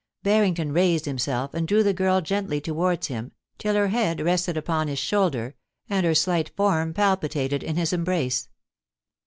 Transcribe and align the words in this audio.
Barrington 0.23 0.71
raised 0.71 1.05
himself 1.05 1.53
and 1.53 1.67
drew 1.67 1.83
the 1.83 1.93
girl 1.93 2.21
gently 2.21 2.59
towards 2.59 3.05
him 3.05 3.33
till 3.59 3.75
her 3.75 3.89
head 3.89 4.19
rested 4.19 4.57
upon 4.57 4.87
his 4.87 4.97
shoulder, 4.97 5.53
and 5.91 6.03
her 6.07 6.15
slight 6.15 6.49
form 6.57 6.91
palpitated 6.91 7.61
in 7.61 7.75
his 7.75 7.93
embrace. 7.93 8.49